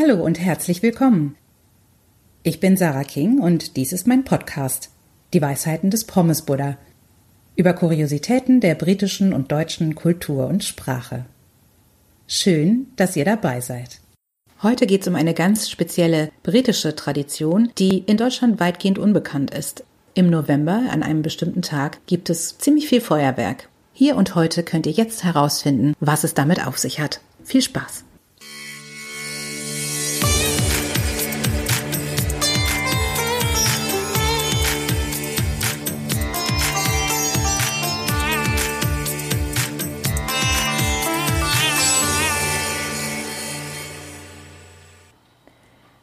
[0.00, 1.36] Hallo und herzlich willkommen.
[2.42, 4.88] Ich bin Sarah King und dies ist mein Podcast,
[5.34, 6.78] Die Weisheiten des Pommes Buddha,
[7.54, 11.26] über Kuriositäten der britischen und deutschen Kultur und Sprache.
[12.26, 14.00] Schön, dass ihr dabei seid.
[14.62, 19.84] Heute geht es um eine ganz spezielle britische Tradition, die in Deutschland weitgehend unbekannt ist.
[20.14, 23.68] Im November, an einem bestimmten Tag, gibt es ziemlich viel Feuerwerk.
[23.92, 27.20] Hier und heute könnt ihr jetzt herausfinden, was es damit auf sich hat.
[27.44, 28.04] Viel Spaß!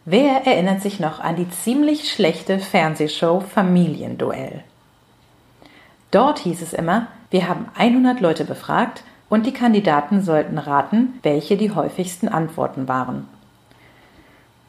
[0.09, 4.63] Wer erinnert sich noch an die ziemlich schlechte Fernsehshow Familienduell?
[6.11, 11.57] Dort hieß es immer, wir haben 100 Leute befragt und die Kandidaten sollten raten, welche
[11.57, 13.27] die häufigsten Antworten waren.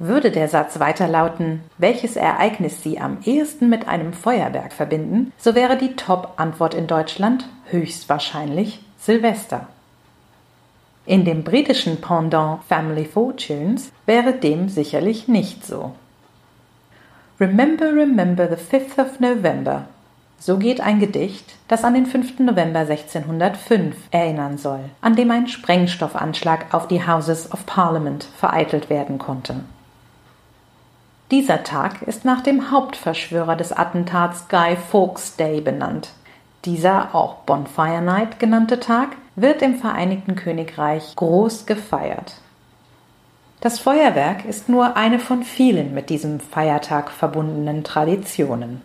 [0.00, 5.55] Würde der Satz weiter lauten, welches Ereignis Sie am ehesten mit einem Feuerwerk verbinden, so
[5.55, 9.69] wäre die Top-Antwort in Deutschland höchstwahrscheinlich Silvester.
[11.09, 15.92] In dem britischen Pendant Family Fortunes wäre dem sicherlich nicht so.
[17.41, 19.86] Remember, remember the 5th of November.
[20.39, 22.41] So geht ein Gedicht, das an den 5.
[22.41, 29.17] November 1605 erinnern soll, an dem ein Sprengstoffanschlag auf die Houses of Parliament vereitelt werden
[29.17, 29.61] konnte.
[31.31, 36.11] Dieser Tag ist nach dem Hauptverschwörer des Attentats Guy Fawkes Day benannt.
[36.67, 42.34] Dieser auch Bonfire Night genannte Tag wird im Vereinigten Königreich groß gefeiert.
[43.61, 48.83] Das Feuerwerk ist nur eine von vielen mit diesem Feiertag verbundenen Traditionen.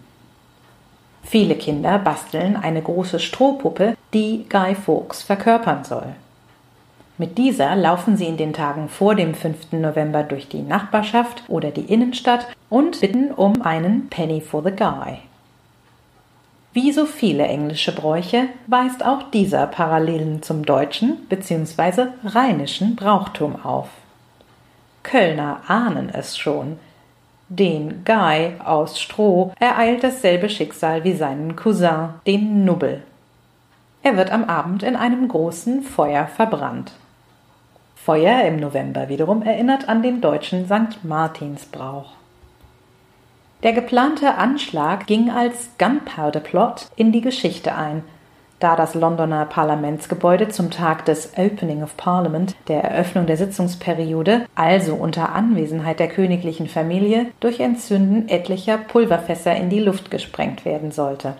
[1.23, 6.15] Viele Kinder basteln eine große Strohpuppe, die Guy Fawkes verkörpern soll.
[7.17, 9.73] Mit dieser laufen sie in den Tagen vor dem 5.
[9.73, 15.19] November durch die Nachbarschaft oder die Innenstadt und bitten um einen Penny for the Guy.
[16.73, 22.07] Wie so viele englische Bräuche weist auch dieser Parallelen zum deutschen bzw.
[22.25, 23.89] rheinischen Brauchtum auf.
[25.03, 26.79] Kölner ahnen es schon.
[27.47, 33.03] Den Guy aus Stroh ereilt dasselbe Schicksal wie seinen Cousin, den Nubbel.
[34.01, 36.93] Er wird am Abend in einem großen Feuer verbrannt.
[37.95, 41.03] Feuer im November wiederum erinnert an den deutschen St.
[41.03, 42.13] Martinsbrauch.
[43.63, 48.03] Der geplante Anschlag ging als Gunpowder Plot in die Geschichte ein,
[48.59, 54.95] da das Londoner Parlamentsgebäude zum Tag des Opening of Parliament, der Eröffnung der Sitzungsperiode, also
[54.95, 61.35] unter Anwesenheit der königlichen Familie, durch Entzünden etlicher Pulverfässer in die Luft gesprengt werden sollte.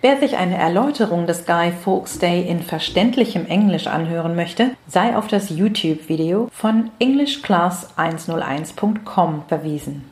[0.00, 5.28] Wer sich eine Erläuterung des Guy Fawkes Day in verständlichem Englisch anhören möchte, sei auf
[5.28, 10.11] das YouTube-Video von EnglishClass101.com verwiesen.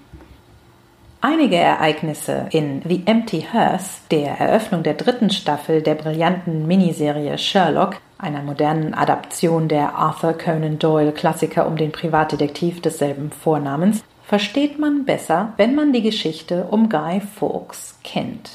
[1.23, 7.97] Einige Ereignisse in The Empty Hearse, der Eröffnung der dritten Staffel der brillanten Miniserie Sherlock,
[8.17, 15.05] einer modernen Adaption der Arthur Conan Doyle Klassiker um den Privatdetektiv desselben Vornamens, versteht man
[15.05, 18.53] besser, wenn man die Geschichte um Guy Fawkes kennt.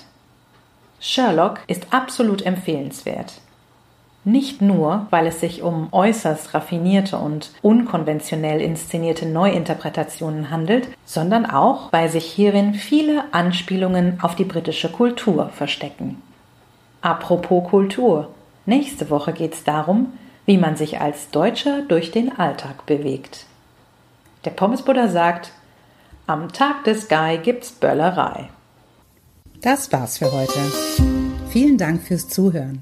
[0.99, 3.41] Sherlock ist absolut empfehlenswert.
[4.27, 11.93] Nicht nur, weil es sich um äußerst raffinierte und unkonventionell inszenierte Neuinterpretationen handelt, sondern auch,
[11.93, 16.23] weil sich hierin viele Anspielungen auf die britische Kultur verstecken.
[17.01, 18.29] Apropos Kultur.
[18.65, 20.13] Nächste Woche geht es darum,
[20.47, 23.45] wie man sich als Deutscher durch den Alltag bewegt.
[24.43, 25.51] Der Pommesbuddha sagt,
[26.25, 28.49] am Tag des Guy gibt's Böllerei.
[29.61, 30.59] Das war's für heute.
[31.49, 32.81] Vielen Dank fürs Zuhören.